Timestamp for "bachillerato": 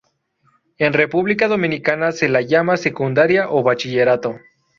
3.61-4.39